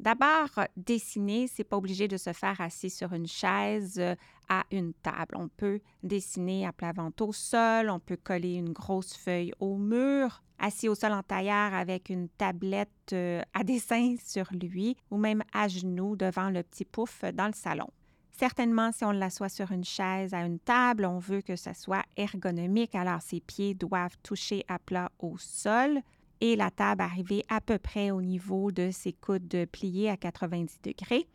D'abord, 0.02 0.48
dessiner, 0.76 1.46
c'est 1.46 1.62
pas 1.62 1.76
obligé 1.76 2.08
de 2.08 2.16
se 2.16 2.32
faire 2.32 2.60
assis 2.60 2.90
sur 2.90 3.12
une 3.12 3.28
chaise 3.28 4.00
euh, 4.00 4.16
à 4.48 4.64
une 4.72 4.94
table. 4.94 5.36
On 5.36 5.46
peut 5.46 5.78
dessiner 6.02 6.66
à 6.66 6.72
plat 6.72 6.90
ventre 6.90 7.24
au 7.24 7.32
sol, 7.32 7.88
on 7.88 8.00
peut 8.00 8.16
coller 8.16 8.54
une 8.54 8.72
grosse 8.72 9.14
feuille 9.16 9.52
au 9.60 9.76
mur, 9.76 10.42
assis 10.58 10.88
au 10.88 10.96
sol 10.96 11.12
en 11.12 11.22
tailleur 11.22 11.72
avec 11.72 12.10
une 12.10 12.28
tablette 12.30 12.90
euh, 13.12 13.42
à 13.54 13.62
dessin 13.62 14.16
sur 14.24 14.48
lui 14.50 14.96
ou 15.12 15.18
même 15.18 15.44
à 15.52 15.68
genoux 15.68 16.16
devant 16.16 16.50
le 16.50 16.64
petit 16.64 16.84
pouf 16.84 17.22
dans 17.32 17.46
le 17.46 17.54
salon. 17.54 17.86
Certainement, 18.32 18.90
si 18.90 19.04
on 19.04 19.12
l'assoit 19.12 19.50
sur 19.50 19.70
une 19.70 19.84
chaise 19.84 20.34
à 20.34 20.40
une 20.40 20.58
table, 20.58 21.04
on 21.04 21.20
veut 21.20 21.42
que 21.42 21.54
ça 21.54 21.74
soit 21.74 22.02
ergonomique, 22.16 22.96
alors 22.96 23.22
ses 23.22 23.38
pieds 23.38 23.74
doivent 23.74 24.16
toucher 24.24 24.64
à 24.66 24.80
plat 24.80 25.12
au 25.20 25.38
sol 25.38 26.02
et 26.42 26.56
la 26.56 26.72
table 26.72 27.02
arriver 27.02 27.44
à 27.48 27.60
peu 27.60 27.78
près 27.78 28.10
au 28.10 28.20
niveau 28.20 28.72
de 28.72 28.90
ses 28.90 29.12
coudes 29.12 29.64
pliés 29.70 30.10
à 30.10 30.16
90 30.16 30.80
degrés. 30.82 31.28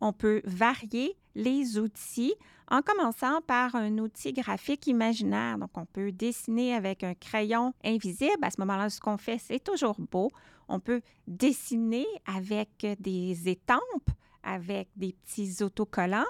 On 0.00 0.12
peut 0.12 0.42
varier 0.44 1.16
les 1.36 1.78
outils 1.78 2.34
en 2.68 2.82
commençant 2.82 3.40
par 3.42 3.76
un 3.76 3.98
outil 3.98 4.32
graphique 4.32 4.88
imaginaire. 4.88 5.58
Donc, 5.58 5.70
on 5.76 5.86
peut 5.86 6.10
dessiner 6.10 6.74
avec 6.74 7.04
un 7.04 7.14
crayon 7.14 7.72
invisible. 7.84 8.42
À 8.42 8.50
ce 8.50 8.60
moment-là, 8.60 8.90
ce 8.90 9.00
qu'on 9.00 9.16
fait, 9.16 9.38
c'est 9.38 9.62
toujours 9.62 10.00
beau. 10.10 10.28
On 10.68 10.80
peut 10.80 11.02
dessiner 11.28 12.06
avec 12.26 12.84
des 12.98 13.48
étampes, 13.48 14.10
avec 14.42 14.88
des 14.96 15.12
petits 15.12 15.62
autocollants. 15.62 16.24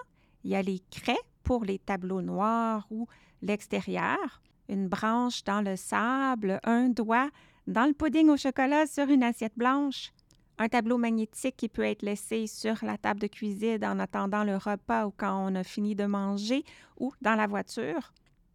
Il 0.45 0.50
y 0.50 0.54
a 0.54 0.61
les 0.61 0.83
craies 0.90 1.16
pour 1.45 1.64
les 1.64 1.78
tableaux 1.78 2.21
noirs 2.21 2.87
ou 2.90 3.07
l'extérieur, 3.40 4.42
une 4.69 4.88
branche 4.88 5.45
dans 5.45 5.62
le 5.62 5.76
sable, 5.76 6.61
un 6.64 6.90
doigt 6.90 7.31
dans 7.66 7.87
le 7.87 7.92
pudding 7.92 8.28
au 8.28 8.37
chocolat 8.37 8.87
sur 8.87 9.09
une 9.09 9.23
assiette 9.23 9.57
blanche, 9.57 10.12
un 10.59 10.69
tableau 10.69 10.99
magnétique 10.99 11.57
qui 11.57 11.69
peut 11.69 11.85
être 11.85 12.02
laissé 12.02 12.47
sur 12.47 12.85
la 12.85 12.99
table 12.99 13.21
de 13.21 13.26
cuisine 13.26 13.85
en 13.85 13.99
attendant 13.99 14.45
le 14.45 14.57
repas 14.57 15.07
ou 15.07 15.12
quand 15.16 15.47
on 15.49 15.54
a 15.54 15.64
fini 15.64 15.95
de 15.95 16.04
manger 16.04 16.64
ou 16.99 17.12
dans 17.21 17.35
la 17.35 17.47
voiture, 17.47 18.12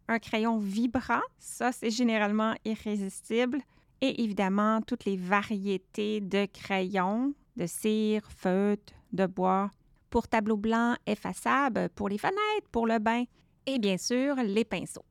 un 0.08 0.18
crayon 0.18 0.58
vibrant, 0.58 1.20
ça 1.38 1.72
c'est 1.72 1.90
généralement 1.90 2.54
irrésistible, 2.64 3.60
et 4.00 4.22
évidemment 4.22 4.80
toutes 4.80 5.04
les 5.04 5.16
variétés 5.16 6.20
de 6.20 6.46
crayons, 6.46 7.34
de 7.56 7.66
cire, 7.66 8.22
feutre, 8.30 8.92
de 9.12 9.26
bois, 9.26 9.70
pour 10.08 10.28
tableau 10.28 10.56
blanc 10.56 10.94
effaçable, 11.06 11.88
pour 11.94 12.08
les 12.08 12.18
fenêtres, 12.18 12.68
pour 12.70 12.86
le 12.86 12.98
bain, 12.98 13.24
et 13.66 13.78
bien 13.78 13.98
sûr 13.98 14.36
les 14.36 14.64
pinceaux. 14.64 15.04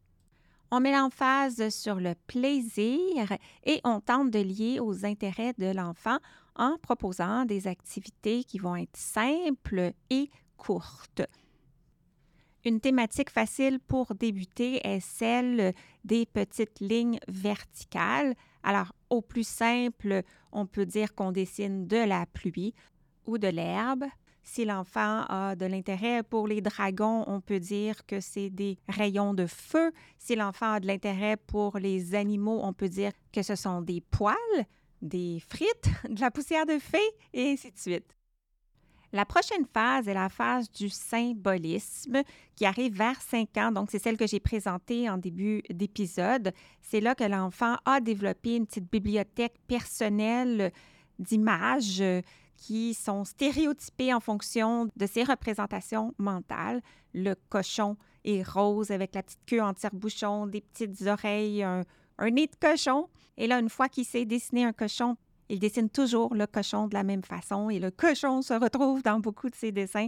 On 0.70 0.82
met 0.82 0.92
l'emphase 0.92 1.70
sur 1.70 1.96
le 1.96 2.14
plaisir 2.28 3.32
et 3.66 3.80
on 3.86 4.02
tente 4.02 4.32
de 4.32 4.40
lier 4.40 4.80
aux 4.82 5.06
intérêts 5.06 5.54
de 5.58 5.72
l'enfant 5.72 6.18
en 6.58 6.78
proposant 6.82 7.46
des 7.46 7.68
activités 7.68 8.44
qui 8.44 8.60
vont 8.60 8.76
être 8.76 8.98
simples 8.98 9.94
et 10.10 10.30
courtes. 10.58 11.22
Une 12.66 12.82
thématique 12.82 13.30
facile 13.30 13.80
pour 13.80 14.14
débuter 14.14 14.86
est 14.86 15.00
celle 15.00 15.74
des 16.04 16.26
petites 16.26 16.82
lignes 16.82 17.20
verticales. 17.30 18.36
Alors, 18.62 18.94
au 19.10 19.22
plus 19.22 19.48
simple, 19.48 20.22
on 20.52 20.66
peut 20.66 20.86
dire 20.86 21.16
qu'on 21.16 21.32
dessine 21.32 21.88
de 21.88 21.96
la 21.96 22.26
pluie 22.26 22.74
ou 23.26 23.38
de 23.38 23.48
l'herbe, 23.48 24.04
si 24.48 24.64
l'enfant 24.64 25.26
a 25.28 25.58
de 25.58 25.66
l'intérêt 25.66 26.24
pour 26.24 26.48
les 26.48 26.62
dragons, 26.62 27.26
on 27.28 27.42
peut 27.42 27.60
dire 27.60 28.06
que 28.06 28.22
c'est 28.22 28.50
des 28.50 28.78
rayons 28.88 29.34
de 29.34 29.46
feu. 29.46 29.92
Si 30.18 30.38
l'enfant 30.38 30.72
a 30.72 30.80
de 30.80 30.88
l'intérêt 30.88 31.36
pour 31.36 31.78
les 31.78 32.16
animaux, 32.16 32.62
on 32.64 32.72
peut 32.72 32.88
dire 32.88 33.12
que 33.34 33.44
ce 33.44 33.56
sont 33.56 33.82
des 33.82 34.00
poils, 34.00 34.36
des 35.02 35.44
frites, 35.46 35.90
de 36.10 36.22
la 36.22 36.32
poussière 36.32 36.66
de 36.66 36.80
fée, 36.80 37.12
et 37.34 37.52
ainsi 37.52 37.72
de 37.72 37.78
suite. 37.78 38.16
La 39.12 39.26
prochaine 39.26 39.66
phase 39.74 40.08
est 40.08 40.14
la 40.14 40.30
phase 40.30 40.72
du 40.72 40.88
symbolisme 40.88 42.22
qui 42.56 42.66
arrive 42.66 42.96
vers 42.96 43.22
5 43.22 43.58
ans. 43.58 43.72
Donc, 43.74 43.92
c'est 43.92 44.00
celle 44.00 44.16
que 44.16 44.28
j'ai 44.28 44.40
présentée 44.40 45.10
en 45.10 45.18
début 45.18 45.62
d'épisode. 45.70 46.54
C'est 46.82 47.02
là 47.02 47.16
que 47.16 47.26
l'enfant 47.26 47.76
a 47.84 48.00
développé 48.00 48.56
une 48.56 48.66
petite 48.66 48.90
bibliothèque 48.90 49.56
personnelle 49.68 50.72
d'images 51.20 52.02
qui 52.58 52.94
sont 52.94 53.24
stéréotypés 53.24 54.14
en 54.14 54.20
fonction 54.20 54.90
de 54.96 55.06
ses 55.06 55.24
représentations 55.24 56.14
mentales. 56.18 56.82
Le 57.14 57.36
cochon 57.50 57.96
est 58.26 58.44
rose 58.48 58.92
avec 58.92 59.16
la 59.16 59.24
petite 59.24 59.46
queue 59.46 59.62
en 59.62 59.74
tire-bouchon, 59.74 60.48
des 60.48 60.62
petites 60.62 61.08
oreilles, 61.08 61.64
un, 61.64 61.84
un, 62.18 62.30
nez 62.30 62.48
de 62.48 62.56
cochon. 62.60 63.08
Et 63.38 63.48
là, 63.48 63.60
une 63.60 63.70
fois 63.70 63.88
qu'il 63.88 64.06
sait 64.06 64.26
dessiner 64.26 64.66
un 64.66 64.74
cochon, 64.74 65.16
il 65.50 65.60
dessine 65.60 65.90
toujours 65.90 66.34
le 66.36 66.46
cochon 66.48 66.88
de 66.88 66.94
la 66.94 67.04
même 67.04 67.24
façon 67.24 67.70
et 67.70 67.80
le 67.80 67.92
cochon 67.92 68.42
se 68.42 68.54
retrouve 68.54 69.02
dans 69.02 69.20
beaucoup 69.20 69.50
de 69.50 69.56
ses 69.56 69.72
dessins. 69.72 70.08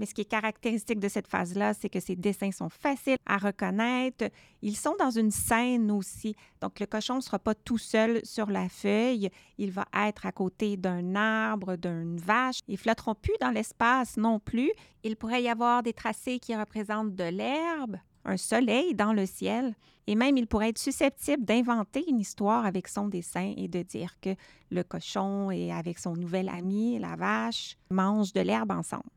Mais 0.00 0.06
ce 0.06 0.14
qui 0.14 0.22
est 0.22 0.24
caractéristique 0.24 0.98
de 0.98 1.08
cette 1.08 1.26
phase-là, 1.26 1.74
c'est 1.74 1.90
que 1.90 2.00
ces 2.00 2.16
dessins 2.16 2.52
sont 2.52 2.70
faciles 2.70 3.18
à 3.26 3.36
reconnaître. 3.36 4.30
Ils 4.62 4.74
sont 4.74 4.96
dans 4.98 5.10
une 5.10 5.30
scène 5.30 5.90
aussi. 5.90 6.34
Donc, 6.62 6.80
le 6.80 6.86
cochon 6.86 7.16
ne 7.16 7.20
sera 7.20 7.38
pas 7.38 7.54
tout 7.54 7.76
seul 7.76 8.22
sur 8.24 8.46
la 8.46 8.70
feuille. 8.70 9.28
Il 9.58 9.70
va 9.72 9.84
être 9.94 10.24
à 10.24 10.32
côté 10.32 10.78
d'un 10.78 11.14
arbre, 11.14 11.76
d'une 11.76 12.16
vache. 12.16 12.60
Ils 12.66 12.78
flotteront 12.78 13.14
plus 13.14 13.34
dans 13.42 13.50
l'espace 13.50 14.16
non 14.16 14.40
plus. 14.40 14.72
Il 15.04 15.16
pourrait 15.16 15.42
y 15.42 15.50
avoir 15.50 15.82
des 15.82 15.92
tracés 15.92 16.38
qui 16.38 16.56
représentent 16.56 17.14
de 17.14 17.24
l'herbe, 17.24 17.98
un 18.24 18.38
soleil 18.38 18.94
dans 18.94 19.12
le 19.12 19.26
ciel. 19.26 19.74
Et 20.06 20.14
même, 20.14 20.38
il 20.38 20.46
pourrait 20.46 20.70
être 20.70 20.78
susceptible 20.78 21.44
d'inventer 21.44 22.08
une 22.08 22.20
histoire 22.20 22.64
avec 22.64 22.88
son 22.88 23.06
dessin 23.06 23.52
et 23.54 23.68
de 23.68 23.82
dire 23.82 24.18
que 24.22 24.34
le 24.70 24.82
cochon 24.82 25.50
et 25.50 25.70
avec 25.70 25.98
son 25.98 26.16
nouvel 26.16 26.48
ami, 26.48 26.98
la 26.98 27.16
vache, 27.16 27.76
mangent 27.90 28.32
de 28.32 28.40
l'herbe 28.40 28.70
ensemble. 28.70 29.10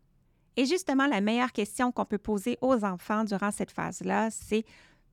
Et 0.55 0.65
justement, 0.65 1.07
la 1.07 1.21
meilleure 1.21 1.51
question 1.51 1.91
qu'on 1.91 2.05
peut 2.05 2.17
poser 2.17 2.57
aux 2.61 2.83
enfants 2.85 3.23
durant 3.23 3.51
cette 3.51 3.71
phase-là, 3.71 4.29
c'est 4.29 4.65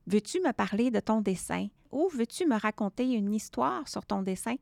Veux-tu 0.07 0.39
me 0.41 0.51
parler 0.51 0.89
de 0.89 0.99
ton 0.99 1.21
dessin 1.21 1.67
ou 1.91 2.09
veux-tu 2.13 2.47
me 2.47 2.59
raconter 2.59 3.13
une 3.13 3.33
histoire 3.33 3.87
sur 3.87 4.05
ton 4.05 4.23
dessin? 4.23 4.55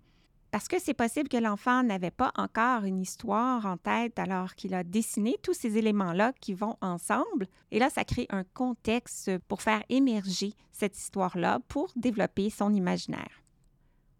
Parce 0.51 0.67
que 0.67 0.79
c'est 0.79 0.95
possible 0.95 1.29
que 1.29 1.37
l'enfant 1.37 1.83
n'avait 1.83 2.11
pas 2.11 2.31
encore 2.35 2.83
une 2.83 2.99
histoire 2.99 3.65
en 3.65 3.77
tête 3.77 4.17
alors 4.17 4.55
qu'il 4.55 4.73
a 4.73 4.83
dessiné 4.83 5.37
tous 5.43 5.53
ces 5.53 5.77
éléments-là 5.77 6.33
qui 6.41 6.53
vont 6.53 6.75
ensemble. 6.81 7.47
Et 7.71 7.79
là, 7.79 7.89
ça 7.89 8.03
crée 8.03 8.25
un 8.31 8.43
contexte 8.43 9.37
pour 9.47 9.61
faire 9.61 9.83
émerger 9.89 10.53
cette 10.71 10.97
histoire-là 10.97 11.59
pour 11.67 11.91
développer 11.95 12.49
son 12.49 12.73
imaginaire. 12.73 13.43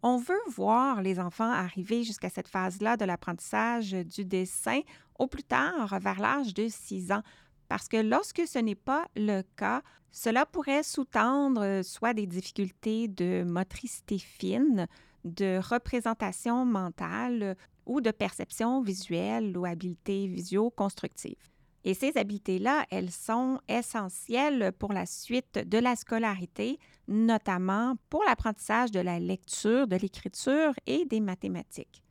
On 0.02 0.18
veut 0.18 0.40
voir 0.48 1.02
les 1.02 1.20
enfants 1.20 1.52
arriver 1.52 2.04
jusqu'à 2.04 2.30
cette 2.30 2.48
phase-là 2.48 2.96
de 2.96 3.06
l'apprentissage 3.06 3.92
du 3.92 4.24
dessin 4.24 4.82
au 5.20 5.28
plus 5.28 5.44
tard, 5.44 6.00
vers 6.00 6.20
l'âge 6.20 6.54
de 6.54 6.68
6 6.68 7.12
ans, 7.12 7.24
parce 7.68 7.88
que 7.88 7.98
lorsque 7.98 8.48
ce 8.48 8.58
n'est 8.58 8.76
pas 8.76 9.06
le 9.16 9.44
cas, 9.56 9.84
cela 10.12 10.46
pourrait 10.46 10.84
sous-tendre 10.84 11.82
soit 11.84 12.14
des 12.14 12.26
difficultés 12.26 13.08
de 13.08 13.44
motricité 13.44 14.18
fine, 14.18 14.88
de 15.24 15.60
représentation 15.62 16.66
mentale 16.66 17.56
ou 17.86 18.02
de 18.02 18.12
perception 18.12 18.82
visuelle 18.82 19.56
ou 19.58 19.66
habileté 19.66 20.28
visio-constructive. 20.28 21.36
Et 21.84 21.94
ces 21.94 22.18
habiletés-là, 22.18 22.86
elles 22.90 23.12
sont 23.12 23.60
essentielles 23.70 24.74
pour 24.78 24.92
la 24.92 25.06
suite 25.06 25.60
de 25.60 25.78
la 25.78 25.96
scolarité, 25.96 26.78
notamment 27.08 27.96
pour 28.10 28.24
l'apprentissage 28.26 28.92
de 28.92 29.00
la 29.00 29.20
lecture, 29.20 29.88
de 29.88 29.96
l'écriture 29.96 30.74
et 30.88 31.06
des 31.06 31.22
mathématiques. 31.22 32.04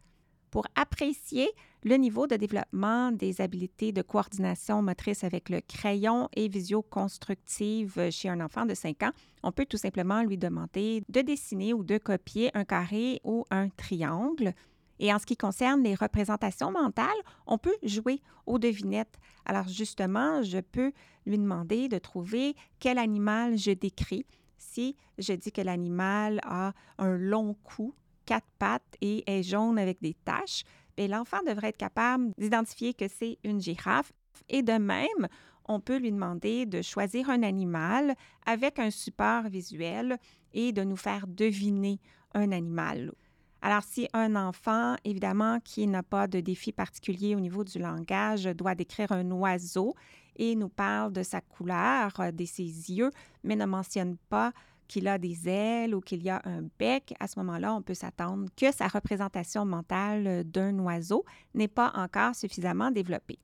Pour 0.50 0.66
apprécier 0.74 1.50
le 1.85 1.94
niveau 1.94 2.26
de 2.26 2.35
développement 2.35 3.12
des 3.12 3.40
habiletés 3.40 3.92
de 3.92 4.02
coordination 4.02 4.82
motrice 4.82 5.23
avec 5.23 5.49
le 5.49 5.61
crayon 5.61 6.28
et 6.35 6.49
visio-constructive 6.49 8.11
chez 8.11 8.28
un 8.28 8.40
enfant 8.40 8.66
de 8.66 8.75
5 8.75 9.04
ans, 9.04 9.12
on 9.44 9.52
peut 9.52 9.66
tout 9.66 9.76
simplement 9.76 10.23
lui 10.23 10.38
demander 10.38 11.02
de 11.08 11.20
dessiner 11.20 11.73
ou 11.73 11.85
de 11.85 11.99
copier 11.99 12.50
un 12.54 12.64
carré 12.64 13.20
ou 13.23 13.44
un 13.50 13.68
triangle. 13.68 14.54
Et 14.99 15.14
en 15.14 15.20
ce 15.20 15.26
qui 15.26 15.37
concerne 15.37 15.85
les 15.85 15.94
représentations 15.94 16.73
mentales, 16.73 17.06
on 17.47 17.58
peut 17.58 17.76
jouer 17.85 18.20
aux 18.47 18.58
devinettes. 18.58 19.16
Alors 19.44 19.68
justement, 19.68 20.42
je 20.42 20.58
peux 20.58 20.90
lui 21.26 21.38
demander 21.38 21.88
de 21.88 21.99
trouver 21.99 22.56
quel 22.80 22.99
animal 22.99 23.56
je 23.56 23.70
décris. 23.70 24.26
Si 24.56 24.97
je 25.18 25.32
dis 25.32 25.52
que 25.52 25.61
l'animal 25.61 26.40
a 26.42 26.73
un 26.99 27.16
long 27.16 27.54
cou, 27.62 27.94
quatre 28.26 28.49
pattes 28.58 28.97
et 29.00 29.23
est 29.30 29.44
jaune 29.44 29.78
avec 29.78 30.02
des 30.02 30.14
taches, 30.25 30.64
ben, 30.99 31.11
l'enfant 31.11 31.38
devrait 31.47 31.69
être 31.69 31.76
capable 31.76 32.33
d'identifier 32.38 32.95
que 32.95 33.07
c'est 33.09 33.38
une 33.45 33.61
girafe. 33.61 34.12
Et 34.49 34.62
de 34.62 34.73
même, 34.73 35.28
on 35.67 35.81
peut 35.81 35.99
lui 35.99 36.11
demander 36.11 36.67
de 36.67 36.83
choisir 36.83 37.31
un 37.31 37.43
animal 37.43 38.14
avec 38.47 38.78
un 38.78 38.90
support 38.90 39.45
visuel 39.45 40.19
et 40.52 40.73
de 40.73 40.83
nous 40.83 40.97
faire 40.97 41.26
deviner 41.26 42.00
un 42.35 42.52
animal. 42.52 43.12
Alors, 43.61 43.83
si 43.83 44.09
un 44.12 44.37
enfant, 44.37 44.97
évidemment, 45.05 45.59
qui 45.61 45.87
n'a 45.87 46.02
pas 46.02 46.26
de 46.26 46.40
défi 46.40 46.73
particulier 46.73 47.35
au 47.35 47.40
niveau 47.40 47.64
du 47.64 47.78
langage, 47.78 48.45
doit 48.45 48.75
décrire 48.75 49.12
un 49.12 49.31
oiseau 49.31 49.95
et 50.37 50.55
nous 50.55 50.69
parle 50.69 51.12
de 51.12 51.23
sa 51.23 51.40
couleur, 51.40 52.12
euh, 52.21 52.31
de 52.31 52.45
ses 52.45 52.62
yeux, 52.62 53.11
mais 53.43 53.57
ne 53.57 53.67
mentionne 53.67 54.17
pas 54.28 54.52
qu'il 54.88 55.07
a 55.07 55.18
des 55.18 55.49
ailes 55.49 55.95
ou 55.95 56.00
qu'il 56.00 56.23
y 56.23 56.30
a 56.30 56.42
un 56.45 56.62
bec, 56.78 57.14
à 57.21 57.28
ce 57.28 57.38
moment-là, 57.38 57.75
on 57.75 57.83
peut 57.83 57.95
s'attendre 57.95 58.49
que 58.57 58.73
sa 58.73 58.88
représentation 58.88 59.64
mentale 59.64 60.45
d'un 60.45 60.76
oiseau 60.80 61.25
n'est 61.54 61.68
pas 61.68 61.92
encore 61.95 62.35
suffisamment 62.35 62.90
développée. 62.90 63.38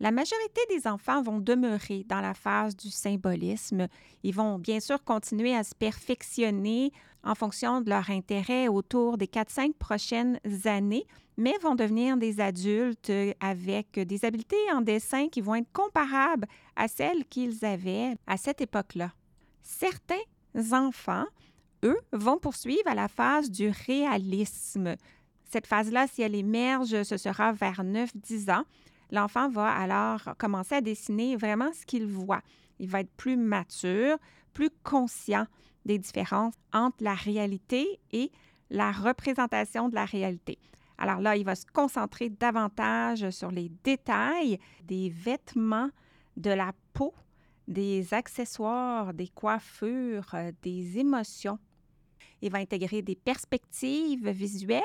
La 0.00 0.12
majorité 0.12 0.60
des 0.68 0.86
enfants 0.86 1.22
vont 1.22 1.40
demeurer 1.40 2.04
dans 2.08 2.20
la 2.20 2.32
phase 2.32 2.76
du 2.76 2.88
symbolisme. 2.88 3.88
Ils 4.22 4.34
vont 4.34 4.58
bien 4.58 4.78
sûr 4.78 5.02
continuer 5.02 5.56
à 5.56 5.64
se 5.64 5.74
perfectionner 5.74 6.92
en 7.24 7.34
fonction 7.34 7.80
de 7.80 7.90
leur 7.90 8.08
intérêt 8.10 8.68
autour 8.68 9.18
des 9.18 9.26
4-5 9.26 9.72
prochaines 9.74 10.38
années, 10.66 11.04
mais 11.36 11.54
vont 11.62 11.74
devenir 11.74 12.16
des 12.16 12.38
adultes 12.40 13.12
avec 13.40 13.98
des 13.98 14.24
habiletés 14.24 14.56
en 14.72 14.82
dessin 14.82 15.28
qui 15.28 15.40
vont 15.40 15.56
être 15.56 15.72
comparables 15.72 16.46
à 16.76 16.86
celles 16.86 17.24
qu'ils 17.24 17.64
avaient 17.64 18.14
à 18.28 18.36
cette 18.36 18.60
époque-là. 18.60 19.12
Certains 19.62 20.14
enfants, 20.72 21.26
eux, 21.84 21.98
vont 22.12 22.38
poursuivre 22.38 22.86
à 22.86 22.94
la 22.94 23.08
phase 23.08 23.50
du 23.50 23.72
réalisme. 23.86 24.96
Cette 25.44 25.66
phase-là, 25.66 26.06
si 26.06 26.22
elle 26.22 26.34
émerge, 26.34 27.02
ce 27.02 27.16
sera 27.16 27.52
vers 27.52 27.82
9-10 27.82 28.52
ans 28.52 28.64
l'enfant 29.10 29.48
va 29.48 29.70
alors 29.70 30.22
commencer 30.38 30.76
à 30.76 30.80
dessiner 30.80 31.36
vraiment 31.36 31.72
ce 31.72 31.86
qu'il 31.86 32.06
voit. 32.06 32.42
Il 32.78 32.88
va 32.88 33.00
être 33.00 33.12
plus 33.16 33.36
mature, 33.36 34.16
plus 34.52 34.70
conscient 34.82 35.46
des 35.84 35.98
différences 35.98 36.54
entre 36.72 37.02
la 37.02 37.14
réalité 37.14 38.00
et 38.12 38.30
la 38.70 38.92
représentation 38.92 39.88
de 39.88 39.94
la 39.94 40.04
réalité. 40.04 40.58
Alors 40.98 41.20
là, 41.20 41.36
il 41.36 41.44
va 41.44 41.54
se 41.54 41.64
concentrer 41.66 42.28
davantage 42.28 43.30
sur 43.30 43.50
les 43.50 43.70
détails 43.84 44.58
des 44.84 45.08
vêtements, 45.08 45.90
de 46.36 46.50
la 46.50 46.72
peau, 46.92 47.14
des 47.68 48.14
accessoires, 48.14 49.14
des 49.14 49.28
coiffures, 49.28 50.34
euh, 50.34 50.50
des 50.62 50.98
émotions. 50.98 51.58
Il 52.40 52.50
va 52.50 52.58
intégrer 52.58 53.02
des 53.02 53.14
perspectives 53.14 54.28
visuelles 54.30 54.82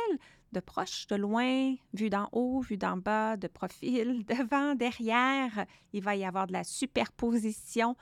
de 0.52 0.60
proche, 0.60 1.08
de 1.08 1.16
loin, 1.16 1.76
vu 1.94 2.10
d'en 2.10 2.30
haut, 2.32 2.62
vu 2.62 2.78
d'en 2.78 2.98
bas, 2.98 3.38
de 3.38 3.48
profil, 3.48 4.24
devant, 4.28 4.76
derrière. 4.76 5.66
Il 5.94 6.04
va 6.04 6.16
y 6.16 6.26
avoir 6.26 6.46
de 6.46 6.54
la 6.54 6.64
superposition. 6.64 7.96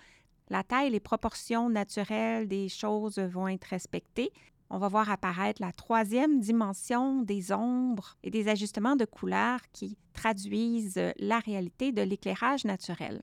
La 0.50 0.63
taille 0.63 0.89
les 0.89 1.00
proportions 1.00 1.70
naturelles 1.70 2.48
des 2.48 2.67
choses 2.67 3.20
vont 3.20 3.48
être 3.48 3.65
respectées. 3.65 4.32
On 4.70 4.80
va 4.80 4.88
voir 4.88 5.10
apparaître 5.10 5.62
la 5.62 5.72
troisième 5.72 6.39
dimension 6.39 7.22
des 7.22 7.52
ombres 7.52 8.17
et 8.24 8.32
des 8.32 8.48
ajustements 8.48 8.96
de 8.96 9.06
couleurs 9.06 9.62
qui 9.72 9.98
traduisent 10.13 11.13
la 11.17 11.39
réalité 11.39 11.91
de 11.91 12.02
l'éclairage 12.02 12.65
naturel. 12.65 13.22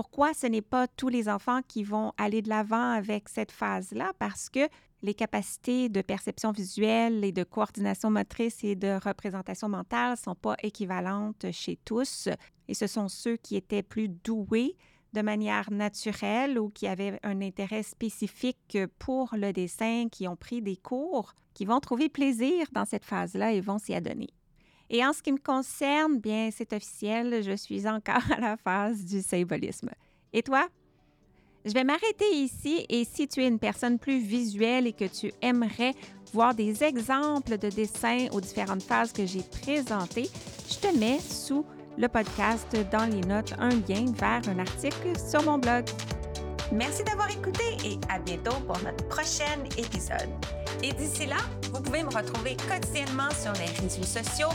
Pourquoi 0.00 0.32
ce 0.32 0.46
n'est 0.46 0.62
pas 0.62 0.88
tous 0.88 1.10
les 1.10 1.28
enfants 1.28 1.60
qui 1.68 1.84
vont 1.84 2.14
aller 2.16 2.40
de 2.40 2.48
l'avant 2.48 2.92
avec 2.92 3.28
cette 3.28 3.52
phase-là? 3.52 4.14
Parce 4.18 4.48
que 4.48 4.66
les 5.02 5.12
capacités 5.12 5.90
de 5.90 6.00
perception 6.00 6.52
visuelle 6.52 7.22
et 7.22 7.32
de 7.32 7.44
coordination 7.44 8.10
motrice 8.10 8.64
et 8.64 8.76
de 8.76 8.98
représentation 9.06 9.68
mentale 9.68 10.12
ne 10.12 10.16
sont 10.16 10.34
pas 10.34 10.56
équivalentes 10.62 11.44
chez 11.52 11.78
tous. 11.84 12.30
Et 12.66 12.72
ce 12.72 12.86
sont 12.86 13.08
ceux 13.08 13.36
qui 13.36 13.56
étaient 13.56 13.82
plus 13.82 14.08
doués 14.08 14.74
de 15.12 15.20
manière 15.20 15.70
naturelle 15.70 16.58
ou 16.58 16.70
qui 16.70 16.86
avaient 16.86 17.20
un 17.22 17.42
intérêt 17.42 17.82
spécifique 17.82 18.78
pour 18.98 19.28
le 19.34 19.52
dessin, 19.52 20.08
qui 20.10 20.26
ont 20.26 20.36
pris 20.36 20.62
des 20.62 20.78
cours, 20.78 21.34
qui 21.52 21.66
vont 21.66 21.80
trouver 21.80 22.08
plaisir 22.08 22.68
dans 22.72 22.86
cette 22.86 23.04
phase-là 23.04 23.52
et 23.52 23.60
vont 23.60 23.78
s'y 23.78 23.92
adonner. 23.92 24.30
Et 24.90 25.04
en 25.04 25.12
ce 25.12 25.22
qui 25.22 25.30
me 25.30 25.38
concerne, 25.38 26.18
bien, 26.18 26.50
c'est 26.52 26.72
officiel, 26.72 27.42
je 27.44 27.54
suis 27.56 27.86
encore 27.86 28.22
à 28.36 28.40
la 28.40 28.56
phase 28.56 29.04
du 29.04 29.22
symbolisme. 29.22 29.90
Et 30.32 30.42
toi? 30.42 30.66
Je 31.64 31.72
vais 31.72 31.84
m'arrêter 31.84 32.32
ici 32.32 32.86
et 32.88 33.04
si 33.04 33.28
tu 33.28 33.42
es 33.42 33.46
une 33.46 33.58
personne 33.58 33.98
plus 33.98 34.18
visuelle 34.18 34.86
et 34.86 34.94
que 34.94 35.04
tu 35.04 35.30
aimerais 35.42 35.94
voir 36.32 36.54
des 36.54 36.82
exemples 36.82 37.58
de 37.58 37.68
dessins 37.68 38.28
aux 38.32 38.40
différentes 38.40 38.82
phases 38.82 39.12
que 39.12 39.26
j'ai 39.26 39.42
présentées, 39.42 40.30
je 40.70 40.76
te 40.76 40.96
mets 40.98 41.18
sous 41.18 41.66
le 41.98 42.08
podcast 42.08 42.74
dans 42.90 43.04
les 43.04 43.20
notes 43.20 43.52
un 43.58 43.68
lien 43.68 44.06
vers 44.16 44.48
un 44.48 44.58
article 44.58 45.12
sur 45.18 45.42
mon 45.42 45.58
blog. 45.58 45.84
Merci 46.72 47.04
d'avoir 47.04 47.30
écouté 47.30 47.76
et 47.84 47.98
à 48.08 48.18
bientôt 48.18 48.58
pour 48.66 48.78
notre 48.82 49.06
prochain 49.08 49.62
épisode. 49.76 50.30
Et 50.82 50.92
d'ici 50.94 51.26
là, 51.26 51.36
vous 51.74 51.82
pouvez 51.82 52.02
me 52.02 52.08
retrouver 52.08 52.56
quotidiennement 52.68 53.30
sur 53.32 53.52
les 53.52 53.66
réseaux 53.82 54.02
sociaux 54.02 54.48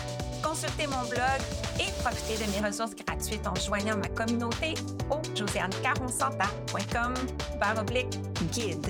consulter 0.45 0.85
mon 0.87 1.01
blog 1.09 1.41
et 1.79 1.91
profiter 2.03 2.37
de 2.37 2.51
mes 2.51 2.67
ressources 2.67 2.95
gratuites 2.95 3.47
en 3.47 3.55
joignant 3.55 3.97
ma 3.97 4.07
communauté 4.09 4.75
au 5.09 5.19
josianecaronsanta.com 5.35 7.13
guide. 8.51 8.87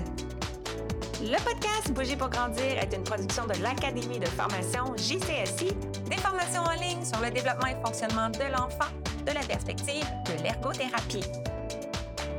Le 1.21 1.37
podcast 1.37 1.93
Bouger 1.93 2.17
pour 2.17 2.29
grandir 2.29 2.77
est 2.77 2.93
une 2.93 3.03
production 3.03 3.47
de 3.47 3.53
l'Académie 3.63 4.19
de 4.19 4.27
formation 4.27 4.93
JCSI, 4.97 5.73
des 6.09 6.17
formations 6.17 6.63
en 6.63 6.73
ligne 6.73 7.05
sur 7.05 7.21
le 7.21 7.31
développement 7.31 7.67
et 7.67 7.75
fonctionnement 7.85 8.29
de 8.29 8.51
l'enfant 8.51 8.91
de 9.25 9.31
la 9.31 9.41
perspective 9.41 10.05
de 10.25 10.43
l'ergothérapie. 10.43 11.23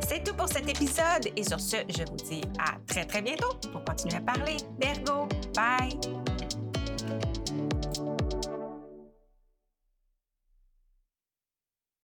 C'est 0.06 0.22
tout 0.22 0.34
pour 0.34 0.48
cet 0.48 0.68
épisode 0.68 1.32
et 1.34 1.42
sur 1.42 1.58
ce, 1.58 1.78
je 1.88 2.04
vous 2.04 2.16
dis 2.16 2.42
à 2.58 2.76
très 2.86 3.06
très 3.06 3.22
bientôt 3.22 3.54
pour 3.72 3.82
continuer 3.82 4.16
à 4.16 4.20
parler 4.20 4.58
d'ergo. 4.78 5.26
Bye! 5.54 5.98